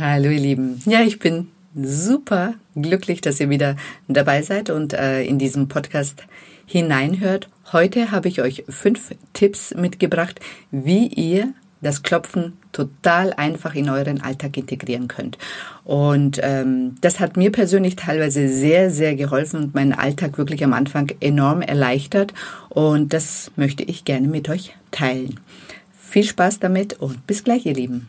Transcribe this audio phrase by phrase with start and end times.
[0.00, 0.80] Hallo ihr Lieben.
[0.86, 3.76] Ja, ich bin super glücklich, dass ihr wieder
[4.08, 6.24] dabei seid und äh, in diesem Podcast
[6.64, 7.50] hineinhört.
[7.70, 10.40] Heute habe ich euch fünf Tipps mitgebracht,
[10.70, 11.52] wie ihr
[11.82, 15.36] das Klopfen total einfach in euren Alltag integrieren könnt.
[15.84, 20.72] Und ähm, das hat mir persönlich teilweise sehr, sehr geholfen und meinen Alltag wirklich am
[20.72, 22.32] Anfang enorm erleichtert.
[22.70, 25.38] Und das möchte ich gerne mit euch teilen.
[25.92, 28.08] Viel Spaß damit und bis gleich, ihr Lieben.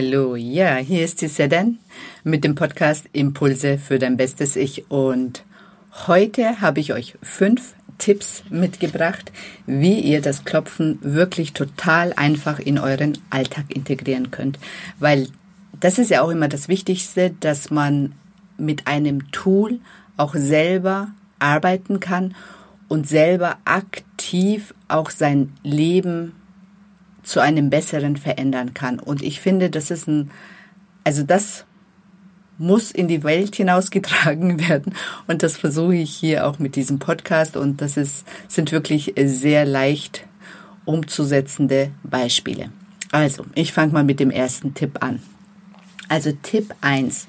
[0.00, 1.80] Hallo, ja, hier ist die Sedan
[2.22, 4.88] mit dem Podcast Impulse für dein bestes Ich.
[4.92, 5.42] Und
[6.06, 9.32] heute habe ich euch fünf Tipps mitgebracht,
[9.66, 14.60] wie ihr das Klopfen wirklich total einfach in euren Alltag integrieren könnt,
[15.00, 15.30] weil
[15.80, 18.12] das ist ja auch immer das Wichtigste, dass man
[18.56, 19.80] mit einem Tool
[20.16, 21.08] auch selber
[21.40, 22.36] arbeiten kann
[22.86, 26.34] und selber aktiv auch sein Leben
[27.22, 28.98] zu einem besseren verändern kann.
[28.98, 30.30] Und ich finde, das ist ein,
[31.04, 31.64] also das
[32.58, 34.94] muss in die Welt hinausgetragen werden.
[35.26, 37.56] Und das versuche ich hier auch mit diesem Podcast.
[37.56, 40.26] Und das ist, sind wirklich sehr leicht
[40.84, 42.70] umzusetzende Beispiele.
[43.10, 45.22] Also, ich fange mal mit dem ersten Tipp an.
[46.08, 47.26] Also Tipp eins: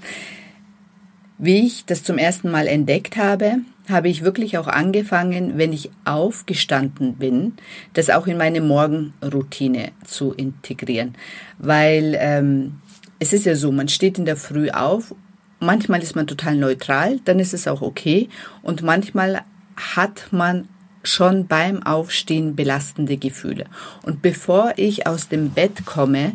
[1.37, 3.59] Wie ich das zum ersten Mal entdeckt habe,
[3.89, 7.53] habe ich wirklich auch angefangen, wenn ich aufgestanden bin,
[7.93, 11.15] das auch in meine Morgenroutine zu integrieren.
[11.57, 12.79] Weil ähm,
[13.19, 15.13] es ist ja so, man steht in der Früh auf,
[15.59, 18.29] manchmal ist man total neutral, dann ist es auch okay.
[18.61, 19.41] Und manchmal
[19.75, 20.67] hat man
[21.03, 23.65] schon beim Aufstehen belastende Gefühle.
[24.03, 26.33] Und bevor ich aus dem Bett komme,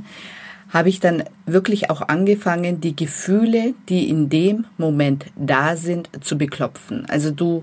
[0.74, 6.36] habe ich dann wirklich auch angefangen, die Gefühle, die in dem Moment da sind, zu
[6.36, 7.06] beklopfen.
[7.08, 7.62] Also du,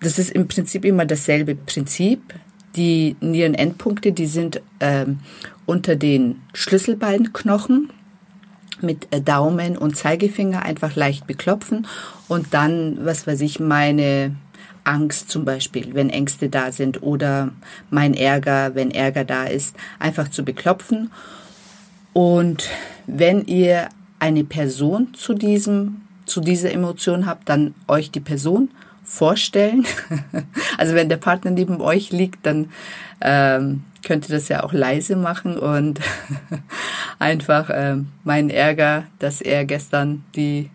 [0.00, 2.34] das ist im Prinzip immer dasselbe Prinzip.
[2.74, 5.18] Die Nierenendpunkte, die sind ähm,
[5.66, 7.90] unter den Schlüsselbeinknochen
[8.80, 11.86] mit Daumen und Zeigefinger einfach leicht beklopfen
[12.28, 14.34] und dann, was weiß ich, meine
[14.84, 17.52] Angst zum Beispiel, wenn Ängste da sind oder
[17.90, 21.10] mein Ärger, wenn Ärger da ist, einfach zu beklopfen
[22.16, 22.70] und
[23.06, 23.90] wenn ihr
[24.20, 28.70] eine Person zu diesem, zu dieser Emotion habt, dann euch die Person
[29.04, 29.84] vorstellen.
[30.78, 32.70] also wenn der Partner neben euch liegt, dann
[33.20, 36.00] ähm, könnt ihr das ja auch leise machen und
[37.18, 40.70] einfach äh, meinen Ärger, dass er gestern die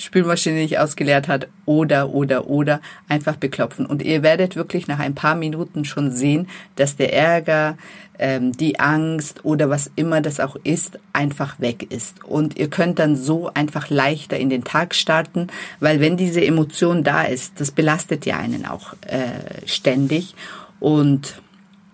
[0.00, 3.84] Spülmaschine nicht ausgeleert hat oder, oder, oder einfach beklopfen.
[3.84, 7.76] Und ihr werdet wirklich nach ein paar Minuten schon sehen, dass der Ärger,
[8.18, 12.24] ähm, die Angst oder was immer das auch ist, einfach weg ist.
[12.24, 15.48] Und ihr könnt dann so einfach leichter in den Tag starten,
[15.80, 20.34] weil wenn diese Emotion da ist, das belastet ja einen auch äh, ständig.
[20.80, 21.40] Und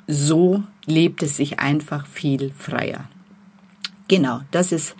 [0.06, 3.08] so lebt es sich einfach viel freier.
[4.08, 4.94] Genau, das ist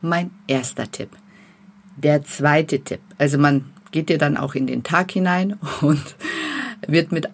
[0.00, 1.10] mein erster Tipp.
[1.96, 6.16] Der zweite Tipp, also man geht ja dann auch in den Tag hinein und
[6.86, 7.28] wird mit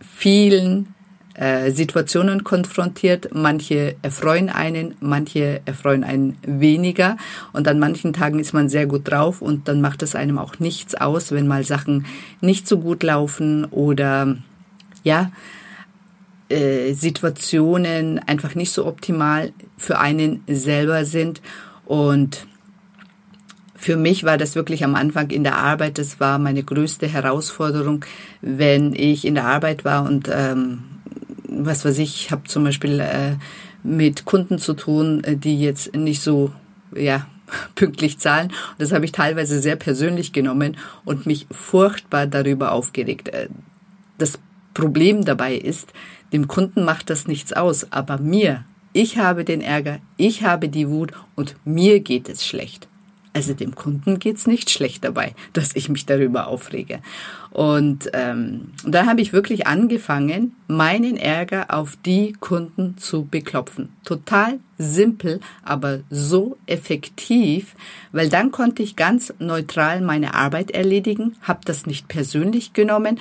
[0.00, 0.94] vielen
[1.34, 3.30] äh, Situationen konfrontiert.
[3.34, 7.16] Manche erfreuen einen, manche erfreuen einen weniger.
[7.52, 10.58] Und an manchen Tagen ist man sehr gut drauf und dann macht es einem auch
[10.58, 12.06] nichts aus, wenn mal Sachen
[12.40, 14.36] nicht so gut laufen oder
[15.04, 15.32] ja,
[16.50, 21.40] äh, Situationen einfach nicht so optimal für einen selber sind.
[21.86, 22.46] Und
[23.82, 28.04] für mich war das wirklich am Anfang in der Arbeit, das war meine größte Herausforderung,
[28.40, 30.84] wenn ich in der Arbeit war und ähm,
[31.48, 33.34] was weiß ich, habe zum Beispiel äh,
[33.82, 36.52] mit Kunden zu tun, äh, die jetzt nicht so
[36.94, 37.26] ja
[37.74, 38.48] pünktlich zahlen.
[38.48, 43.30] Und das habe ich teilweise sehr persönlich genommen und mich furchtbar darüber aufgeregt.
[43.30, 43.48] Äh,
[44.16, 44.38] das
[44.74, 45.92] Problem dabei ist,
[46.32, 50.88] dem Kunden macht das nichts aus, aber mir, ich habe den Ärger, ich habe die
[50.88, 52.86] Wut und mir geht es schlecht.
[53.34, 57.00] Also dem Kunden geht's nicht schlecht dabei, dass ich mich darüber aufrege.
[57.50, 63.90] Und ähm, da habe ich wirklich angefangen, meinen Ärger auf die Kunden zu beklopfen.
[64.04, 67.74] Total simpel, aber so effektiv,
[68.10, 73.18] weil dann konnte ich ganz neutral meine Arbeit erledigen, habe das nicht persönlich genommen.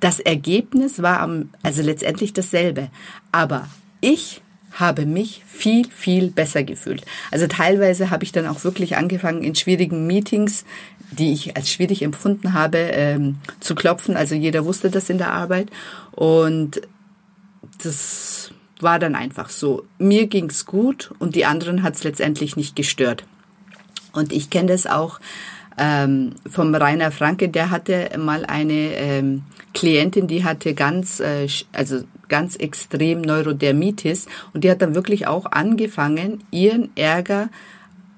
[0.00, 2.88] Das Ergebnis war am, also letztendlich dasselbe.
[3.32, 3.68] Aber
[4.00, 4.42] ich
[4.76, 7.04] habe mich viel, viel besser gefühlt.
[7.30, 10.64] Also teilweise habe ich dann auch wirklich angefangen, in schwierigen Meetings,
[11.10, 14.16] die ich als schwierig empfunden habe, ähm, zu klopfen.
[14.16, 15.68] Also jeder wusste das in der Arbeit.
[16.12, 16.82] Und
[17.82, 18.50] das
[18.80, 19.84] war dann einfach so.
[19.98, 23.24] Mir ging's gut und die anderen hat's letztendlich nicht gestört.
[24.12, 25.20] Und ich kenne das auch
[25.78, 29.42] ähm, vom Rainer Franke, der hatte mal eine ähm,
[29.74, 35.46] Klientin, die hatte ganz, äh, also ganz extrem Neurodermitis und die hat dann wirklich auch
[35.46, 37.48] angefangen, ihren Ärger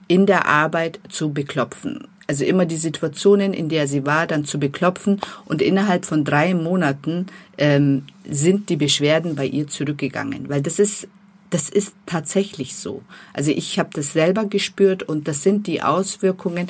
[0.08, 2.08] in der Arbeit zu beklopfen.
[2.26, 6.54] Also immer die Situationen, in der sie war, dann zu beklopfen und innerhalb von drei
[6.54, 7.26] Monaten
[7.56, 11.08] ähm, sind die Beschwerden bei ihr zurückgegangen, weil das ist
[11.50, 13.02] das ist tatsächlich so.
[13.32, 16.68] Also ich habe das selber gespürt und das sind die Auswirkungen,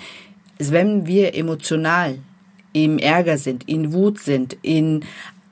[0.58, 2.18] wenn wir emotional
[2.72, 5.04] im Ärger sind, in Wut sind, in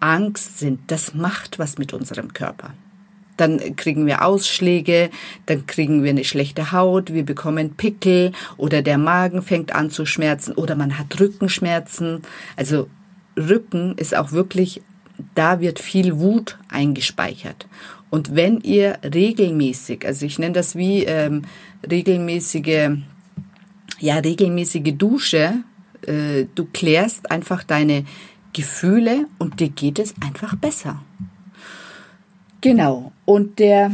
[0.06, 2.74] Angst sind, das macht was mit unserem Körper.
[3.36, 5.10] Dann kriegen wir Ausschläge,
[5.44, 10.06] dann kriegen wir eine schlechte Haut, wir bekommen Pickel oder der Magen fängt an zu
[10.06, 12.22] schmerzen oder man hat Rückenschmerzen.
[12.56, 12.88] Also
[13.36, 14.80] Rücken ist auch wirklich,
[15.34, 17.66] da wird viel Wut eingespeichert.
[18.08, 21.42] Und wenn ihr regelmäßig, also ich nenne das wie ähm,
[21.90, 22.96] regelmäßige
[23.98, 25.54] ja, regelmäßige Dusche,
[26.06, 28.04] äh, du klärst einfach deine
[28.56, 31.02] Gefühle und dir geht es einfach besser.
[32.62, 33.12] Genau.
[33.26, 33.90] Und der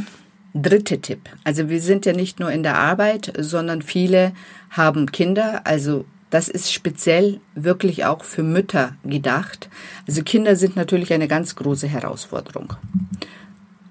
[0.55, 1.29] dritte Tipp.
[1.43, 4.33] Also wir sind ja nicht nur in der Arbeit, sondern viele
[4.71, 5.63] haben Kinder.
[5.65, 9.69] Also das ist speziell wirklich auch für Mütter gedacht.
[10.07, 12.75] Also Kinder sind natürlich eine ganz große Herausforderung.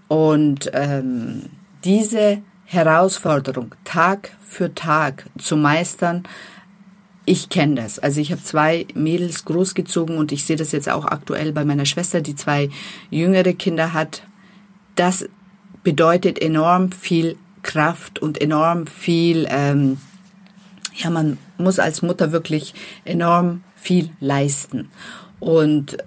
[0.07, 1.49] Und ähm,
[1.83, 6.23] diese Herausforderung, Tag für Tag zu meistern,
[7.25, 7.99] ich kenne das.
[7.99, 11.85] Also ich habe zwei Mädels großgezogen und ich sehe das jetzt auch aktuell bei meiner
[11.85, 12.69] Schwester, die zwei
[13.09, 14.23] jüngere Kinder hat.
[14.95, 15.27] Das
[15.83, 19.97] bedeutet enorm viel Kraft und enorm viel, ähm,
[20.95, 22.73] ja, man muss als Mutter wirklich
[23.05, 24.89] enorm viel leisten.
[25.39, 25.97] Und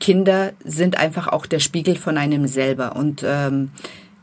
[0.00, 2.96] Kinder sind einfach auch der Spiegel von einem selber.
[2.96, 3.70] Und ähm,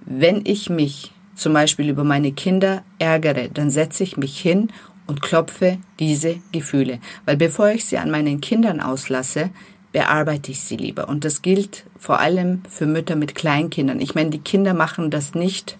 [0.05, 4.71] wenn ich mich zum Beispiel über meine Kinder ärgere, dann setze ich mich hin
[5.09, 6.99] und klopfe diese Gefühle.
[7.25, 9.49] Weil bevor ich sie an meinen Kindern auslasse,
[9.91, 11.09] bearbeite ich sie lieber.
[11.09, 13.99] Und das gilt vor allem für Mütter mit Kleinkindern.
[13.99, 15.77] Ich meine, die Kinder machen das nicht,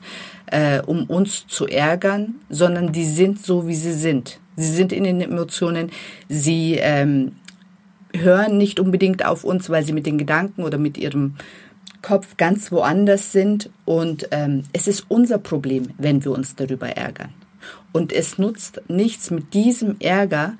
[0.48, 4.40] äh, um uns zu ärgern, sondern die sind so, wie sie sind.
[4.56, 5.92] Sie sind in den Emotionen,
[6.28, 7.34] sie ähm,
[8.14, 11.36] hören nicht unbedingt auf uns, weil sie mit den Gedanken oder mit ihrem
[12.02, 17.30] Kopf ganz woanders sind und ähm, es ist unser Problem, wenn wir uns darüber ärgern.
[17.92, 20.54] Und es nutzt nichts mit diesem Ärger,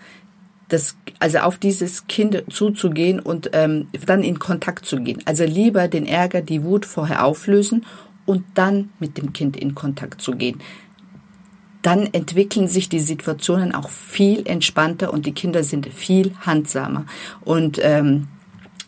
[0.68, 5.22] das, also auf dieses Kind zuzugehen und ähm, dann in Kontakt zu gehen.
[5.26, 7.86] Also lieber den Ärger, die Wut vorher auflösen
[8.26, 10.60] und dann mit dem Kind in Kontakt zu gehen.
[11.82, 17.06] Dann entwickeln sich die Situationen auch viel entspannter und die Kinder sind viel handsamer.
[17.42, 18.28] Und ähm,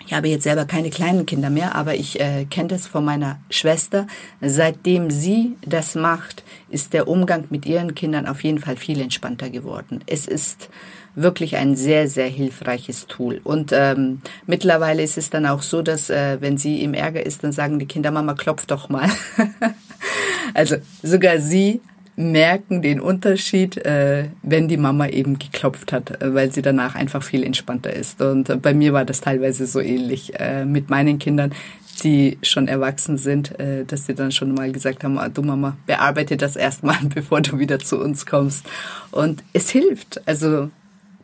[0.06, 3.40] ich habe jetzt selber keine kleinen Kinder mehr, aber ich äh, kenne das von meiner
[3.50, 4.08] Schwester.
[4.42, 9.50] Seitdem sie das macht, ist der Umgang mit ihren Kindern auf jeden Fall viel entspannter
[9.50, 10.04] geworden.
[10.08, 10.70] Es ist
[11.16, 13.42] wirklich ein sehr, sehr hilfreiches Tool.
[13.44, 17.44] Und ähm, mittlerweile ist es dann auch so, dass äh, wenn sie im Ärger ist,
[17.44, 19.10] dann sagen die Kinder, Mama, klopf doch mal.
[20.54, 21.82] also sogar sie
[22.22, 27.24] merken den Unterschied, äh, wenn die Mama eben geklopft hat, äh, weil sie danach einfach
[27.24, 28.22] viel entspannter ist.
[28.22, 31.54] Und äh, bei mir war das teilweise so ähnlich äh, mit meinen Kindern,
[32.04, 35.78] die schon erwachsen sind, äh, dass sie dann schon mal gesagt haben, ah, du Mama,
[35.86, 38.66] bearbeite das erstmal, bevor du wieder zu uns kommst.
[39.12, 40.22] Und es hilft.
[40.28, 40.70] Also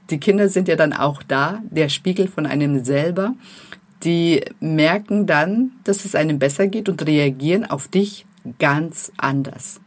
[0.09, 3.35] die Kinder sind ja dann auch da, der Spiegel von einem selber.
[4.03, 8.25] Die merken dann, dass es einem besser geht und reagieren auf dich
[8.59, 9.81] ganz anders.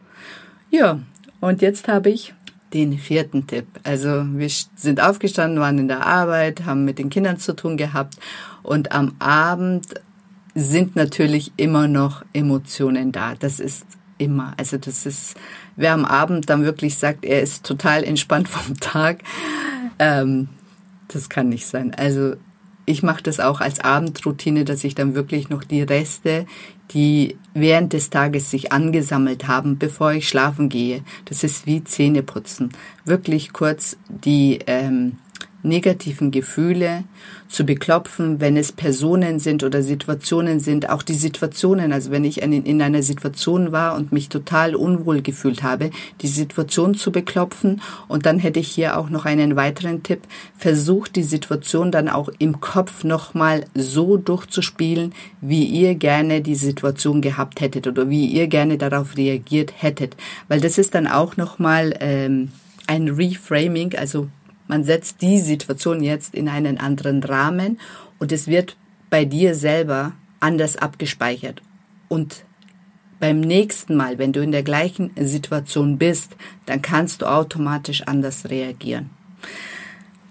[0.70, 1.00] Ja,
[1.40, 2.34] und jetzt habe ich
[2.72, 3.66] den vierten Tipp.
[3.82, 8.14] Also wir sind aufgestanden, waren in der Arbeit, haben mit den Kindern zu tun gehabt
[8.62, 9.86] und am Abend
[10.54, 13.34] sind natürlich immer noch Emotionen da.
[13.34, 13.84] Das ist
[14.18, 14.54] immer.
[14.56, 15.36] Also das ist,
[15.76, 19.22] wer am Abend dann wirklich sagt, er ist total entspannt vom Tag,
[19.98, 20.48] ähm,
[21.08, 21.94] das kann nicht sein.
[21.96, 22.34] Also
[22.90, 26.46] ich mache das auch als Abendroutine, dass ich dann wirklich noch die Reste,
[26.90, 32.70] die während des Tages sich angesammelt haben, bevor ich schlafen gehe, das ist wie Zähneputzen,
[33.04, 35.16] wirklich kurz die ähm,
[35.62, 37.04] negativen Gefühle
[37.48, 42.42] zu beklopfen, wenn es Personen sind oder Situationen sind, auch die Situationen, also wenn ich
[42.42, 45.90] in einer Situation war und mich total unwohl gefühlt habe,
[46.20, 47.80] die Situation zu beklopfen.
[48.08, 50.20] Und dann hätte ich hier auch noch einen weiteren Tipp,
[50.56, 57.20] versucht die Situation dann auch im Kopf nochmal so durchzuspielen, wie ihr gerne die Situation
[57.20, 60.16] gehabt hättet oder wie ihr gerne darauf reagiert hättet,
[60.48, 62.50] weil das ist dann auch nochmal ähm,
[62.86, 64.28] ein Reframing, also
[64.70, 67.80] man setzt die Situation jetzt in einen anderen Rahmen
[68.20, 68.76] und es wird
[69.10, 71.60] bei dir selber anders abgespeichert.
[72.08, 72.44] Und
[73.18, 76.36] beim nächsten Mal, wenn du in der gleichen Situation bist,
[76.66, 79.10] dann kannst du automatisch anders reagieren.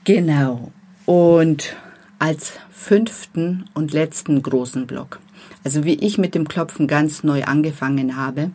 [0.06, 0.72] Genau.
[1.06, 1.76] Und
[2.18, 5.20] als fünften und letzten großen Block,
[5.66, 8.52] also wie ich mit dem Klopfen ganz neu angefangen habe,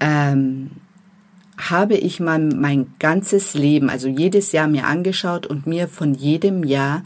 [0.00, 0.70] ähm,
[1.68, 6.64] habe ich mal mein ganzes Leben, also jedes Jahr mir angeschaut und mir von jedem
[6.64, 7.02] Jahr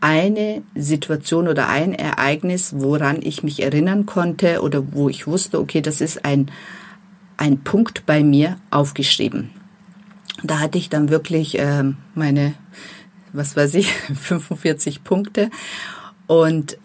[0.00, 5.80] eine Situation oder ein Ereignis, woran ich mich erinnern konnte oder wo ich wusste, okay,
[5.80, 6.50] das ist ein,
[7.36, 9.50] ein Punkt bei mir aufgeschrieben.
[10.42, 11.84] Da hatte ich dann wirklich äh,
[12.14, 12.54] meine,
[13.32, 15.50] was weiß ich, 45 Punkte
[16.26, 16.78] und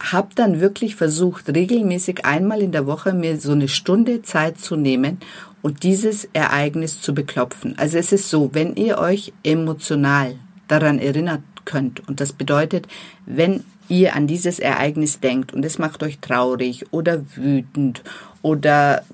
[0.00, 4.76] habe dann wirklich versucht, regelmäßig einmal in der Woche mir so eine Stunde Zeit zu
[4.76, 5.18] nehmen
[5.64, 7.78] und dieses Ereignis zu beklopfen.
[7.78, 10.36] Also es ist so, wenn ihr euch emotional
[10.68, 12.86] daran erinnert könnt, und das bedeutet,
[13.24, 18.02] wenn ihr an dieses Ereignis denkt und es macht euch traurig oder wütend
[18.42, 19.04] oder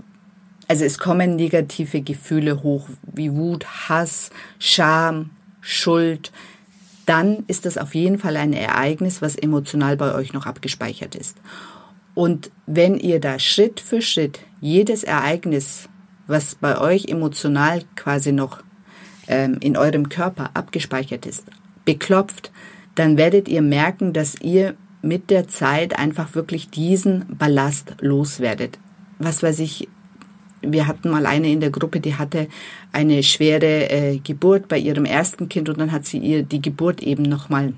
[0.66, 5.30] also es kommen negative Gefühle hoch wie Wut, Hass, Scham,
[5.60, 6.32] Schuld,
[7.06, 11.36] dann ist das auf jeden Fall ein Ereignis, was emotional bei euch noch abgespeichert ist.
[12.16, 15.89] Und wenn ihr da Schritt für Schritt jedes Ereignis
[16.30, 18.62] was bei euch emotional quasi noch
[19.28, 21.44] ähm, in eurem Körper abgespeichert ist,
[21.84, 22.50] beklopft,
[22.94, 28.78] dann werdet ihr merken, dass ihr mit der Zeit einfach wirklich diesen Ballast loswerdet.
[29.18, 29.88] Was weiß ich,
[30.62, 32.48] wir hatten mal eine in der Gruppe, die hatte
[32.92, 37.02] eine schwere äh, Geburt bei ihrem ersten Kind und dann hat sie ihr die Geburt
[37.02, 37.72] eben nochmal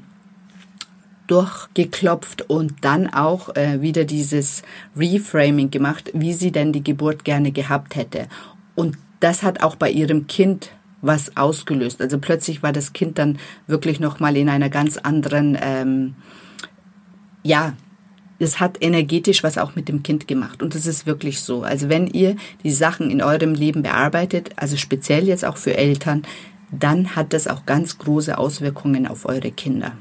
[1.27, 4.63] durchgeklopft und dann auch äh, wieder dieses
[4.97, 8.27] Reframing gemacht, wie sie denn die Geburt gerne gehabt hätte.
[8.75, 12.01] Und das hat auch bei ihrem Kind was ausgelöst.
[12.01, 16.15] Also plötzlich war das Kind dann wirklich noch mal in einer ganz anderen, ähm,
[17.43, 17.75] ja,
[18.39, 20.63] es hat energetisch was auch mit dem Kind gemacht.
[20.63, 21.63] Und das ist wirklich so.
[21.63, 26.23] Also wenn ihr die Sachen in eurem Leben bearbeitet, also speziell jetzt auch für Eltern,
[26.71, 29.93] dann hat das auch ganz große Auswirkungen auf eure Kinder.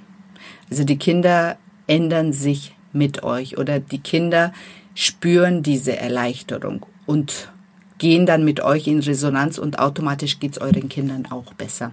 [0.71, 4.53] Also die Kinder ändern sich mit euch oder die Kinder
[4.95, 7.51] spüren diese Erleichterung und
[7.97, 11.91] gehen dann mit euch in Resonanz und automatisch geht's euren Kindern auch besser.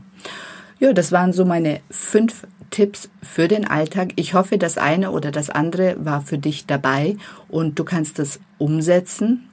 [0.79, 4.13] Ja, das waren so meine fünf Tipps für den Alltag.
[4.15, 7.17] Ich hoffe, das eine oder das andere war für dich dabei
[7.49, 9.49] und du kannst es umsetzen.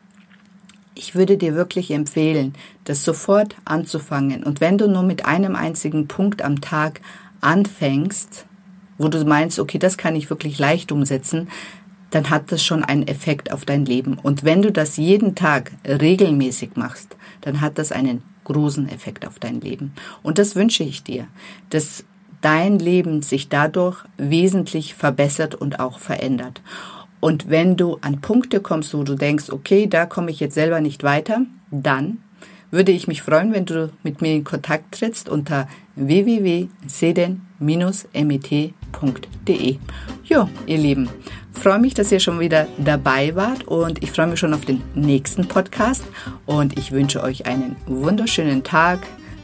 [0.94, 2.54] Ich würde dir wirklich empfehlen,
[2.84, 4.44] das sofort anzufangen.
[4.44, 7.02] Und wenn du nur mit einem einzigen Punkt am Tag
[7.42, 8.46] anfängst,
[8.98, 11.50] wo du meinst, okay, das kann ich wirklich leicht umsetzen,
[12.12, 14.18] dann hat das schon einen Effekt auf dein Leben.
[14.22, 19.40] Und wenn du das jeden Tag regelmäßig machst, dann hat das einen großen Effekt auf
[19.40, 19.94] dein Leben.
[20.24, 21.28] Und das wünsche ich dir,
[21.72, 22.06] dass
[22.42, 26.62] dein Leben sich dadurch wesentlich verbessert und auch verändert.
[27.20, 30.80] Und wenn du an Punkte kommst, wo du denkst, okay, da komme ich jetzt selber
[30.80, 32.20] nicht weiter, dann
[32.72, 35.68] würde ich mich freuen, wenn du mit mir in Kontakt trittst unter
[40.24, 41.10] Jo, ihr Lieben,
[41.54, 44.82] freue mich, dass ihr schon wieder dabei wart und ich freue mich schon auf den
[44.94, 46.04] nächsten Podcast
[46.46, 49.00] und ich wünsche euch einen wunderschönen Tag,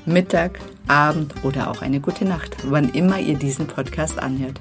[0.05, 4.59] Mittag, Abend oder auch eine gute Nacht, wann immer ihr diesen Podcast anhört.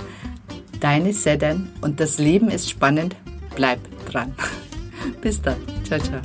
[0.81, 3.17] Deine Sedan und das Leben ist spannend,
[3.55, 4.35] bleib dran.
[5.21, 5.57] Bis dann.
[5.85, 6.21] Ciao, ciao.